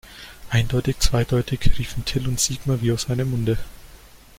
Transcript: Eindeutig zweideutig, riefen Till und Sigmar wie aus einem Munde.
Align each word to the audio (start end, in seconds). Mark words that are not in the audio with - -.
Eindeutig 0.49 0.97
zweideutig, 0.97 1.77
riefen 1.77 2.05
Till 2.05 2.27
und 2.27 2.39
Sigmar 2.39 2.81
wie 2.81 2.91
aus 2.91 3.11
einem 3.11 3.29
Munde. 3.29 3.59